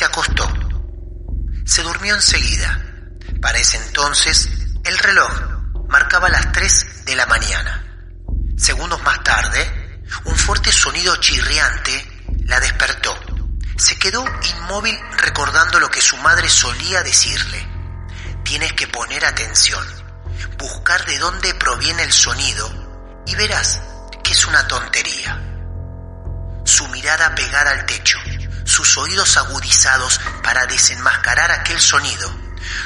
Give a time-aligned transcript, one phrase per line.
[0.00, 0.50] Se acostó.
[1.66, 2.80] Se durmió enseguida.
[3.42, 4.48] Para ese entonces,
[4.82, 5.30] el reloj
[5.90, 7.84] marcaba las 3 de la mañana.
[8.56, 13.14] Segundos más tarde, un fuerte sonido chirriante la despertó.
[13.76, 14.24] Se quedó
[14.56, 17.68] inmóvil recordando lo que su madre solía decirle.
[18.42, 19.86] Tienes que poner atención,
[20.56, 23.82] buscar de dónde proviene el sonido y verás
[24.24, 25.50] que es una tontería
[26.64, 28.18] su mirada pegada al techo,
[28.70, 32.32] sus oídos agudizados para desenmascarar aquel sonido.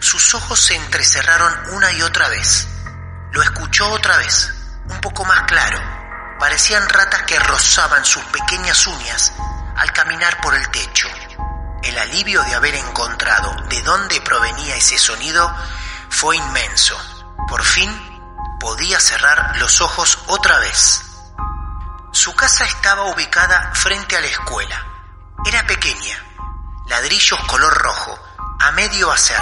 [0.00, 2.68] Sus ojos se entrecerraron una y otra vez.
[3.32, 4.52] Lo escuchó otra vez,
[4.88, 5.80] un poco más claro.
[6.38, 9.32] Parecían ratas que rozaban sus pequeñas uñas
[9.76, 11.08] al caminar por el techo.
[11.82, 15.50] El alivio de haber encontrado de dónde provenía ese sonido
[16.10, 16.98] fue inmenso.
[17.48, 17.90] Por fin
[18.60, 21.02] podía cerrar los ojos otra vez.
[22.12, 24.89] Su casa estaba ubicada frente a la escuela.
[25.46, 26.24] Era pequeña,
[26.86, 28.18] ladrillos color rojo,
[28.58, 29.40] a medio hacer.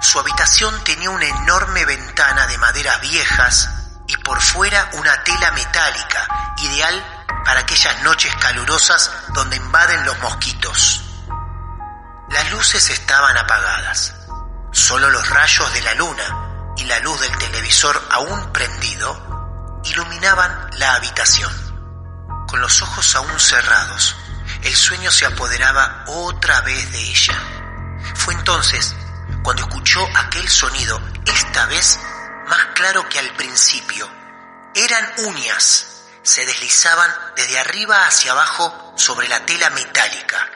[0.00, 3.70] Su habitación tenía una enorme ventana de maderas viejas
[4.06, 11.02] y por fuera una tela metálica, ideal para aquellas noches calurosas donde invaden los mosquitos.
[12.28, 14.14] Las luces estaban apagadas.
[14.70, 20.94] Solo los rayos de la luna y la luz del televisor aún prendido iluminaban la
[20.94, 21.52] habitación
[22.48, 24.16] con los ojos aún cerrados.
[24.62, 27.36] El sueño se apoderaba otra vez de ella.
[28.14, 28.94] Fue entonces
[29.42, 31.98] cuando escuchó aquel sonido, esta vez
[32.46, 34.08] más claro que al principio.
[34.74, 35.88] Eran uñas.
[36.22, 40.48] Se deslizaban desde arriba hacia abajo sobre la tela metálica.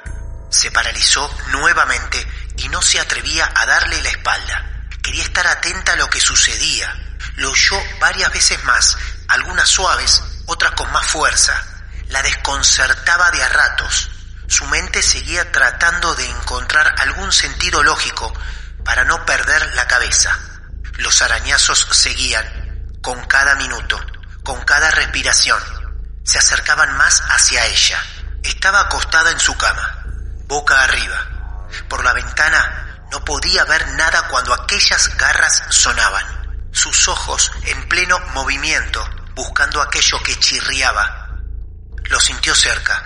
[0.50, 2.24] Se paralizó nuevamente
[2.58, 4.86] y no se atrevía a darle la espalda.
[5.02, 6.94] Quería estar atenta a lo que sucedía.
[7.34, 8.96] Lo oyó varias veces más,
[9.26, 11.75] algunas suaves, otras con más fuerza
[12.08, 14.10] la desconcertaba de a ratos.
[14.48, 18.32] Su mente seguía tratando de encontrar algún sentido lógico
[18.84, 20.38] para no perder la cabeza.
[20.98, 24.00] Los arañazos seguían, con cada minuto,
[24.44, 25.60] con cada respiración.
[26.24, 28.02] Se acercaban más hacia ella.
[28.42, 30.04] Estaba acostada en su cama,
[30.46, 31.68] boca arriba.
[31.88, 36.70] Por la ventana no podía ver nada cuando aquellas garras sonaban.
[36.72, 41.25] Sus ojos en pleno movimiento, buscando aquello que chirriaba,
[42.08, 43.04] lo sintió cerca,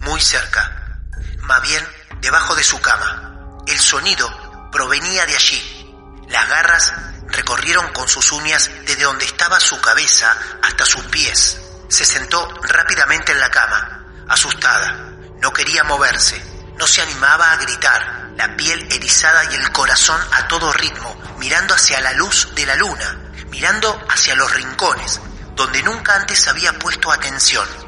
[0.00, 1.00] muy cerca,
[1.40, 1.86] más bien
[2.20, 3.58] debajo de su cama.
[3.66, 5.94] El sonido provenía de allí.
[6.28, 6.92] Las garras
[7.28, 11.60] recorrieron con sus uñas desde donde estaba su cabeza hasta sus pies.
[11.88, 15.12] Se sentó rápidamente en la cama, asustada.
[15.40, 16.42] No quería moverse,
[16.76, 21.74] no se animaba a gritar, la piel erizada y el corazón a todo ritmo, mirando
[21.74, 25.20] hacia la luz de la luna, mirando hacia los rincones,
[25.54, 27.87] donde nunca antes había puesto atención.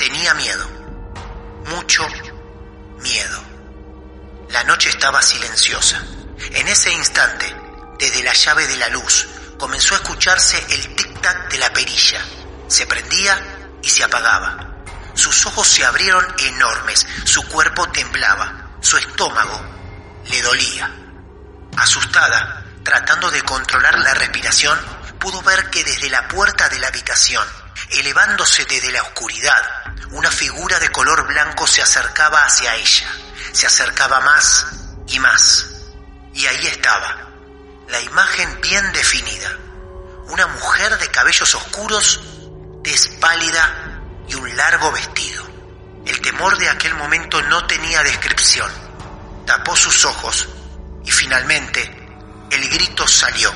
[0.00, 0.66] Tenía miedo,
[1.66, 2.06] mucho
[3.00, 3.44] miedo.
[4.48, 6.02] La noche estaba silenciosa.
[6.52, 7.54] En ese instante,
[7.98, 9.28] desde la llave de la luz,
[9.58, 12.24] comenzó a escucharse el tic-tac de la perilla.
[12.66, 14.78] Se prendía y se apagaba.
[15.12, 19.60] Sus ojos se abrieron enormes, su cuerpo temblaba, su estómago
[20.30, 20.90] le dolía.
[21.76, 24.80] Asustada, tratando de controlar la respiración,
[25.18, 27.46] pudo ver que desde la puerta de la habitación,
[27.90, 29.62] elevándose desde la oscuridad,
[30.12, 33.08] una figura de color blanco se acercaba hacia ella,
[33.52, 34.66] se acercaba más
[35.06, 35.66] y más.
[36.34, 37.28] Y ahí estaba,
[37.88, 39.56] la imagen bien definida,
[40.28, 42.20] una mujer de cabellos oscuros,
[42.84, 45.44] tez pálida y un largo vestido.
[46.06, 48.70] El temor de aquel momento no tenía descripción.
[49.46, 50.48] Tapó sus ojos
[51.04, 51.82] y finalmente
[52.50, 53.52] el grito salió.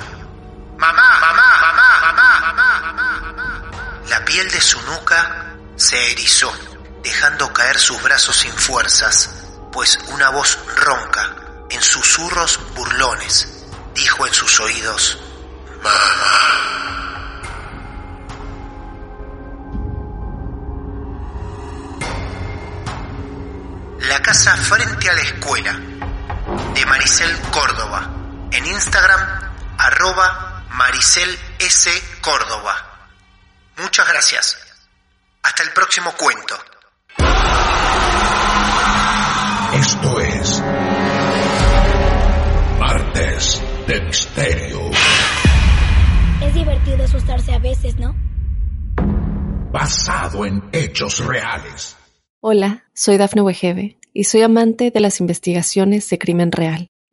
[0.77, 2.34] Mamá, mamá, mamá, mamá,
[4.65, 6.53] su nuca se erizó,
[7.03, 9.31] dejando caer sus brazos sin fuerzas,
[9.71, 11.37] pues una voz ronca,
[11.69, 15.19] en susurros burlones, dijo en sus oídos,
[15.83, 16.55] Mamá.
[24.01, 25.73] La casa frente a la escuela,
[26.75, 28.11] de Maricel Córdoba,
[28.51, 31.91] en Instagram, arroba Maricel S.
[32.23, 32.94] Córdoba.
[33.77, 34.57] Muchas gracias.
[35.43, 36.55] Hasta el próximo cuento.
[39.75, 40.63] Esto es
[42.79, 44.91] Martes de Misterio.
[46.43, 48.15] Es divertido asustarse a veces, ¿no?
[49.73, 51.97] Basado en hechos reales.
[52.41, 56.87] Hola, soy Dafne Wegebe y soy amante de las investigaciones de crimen real.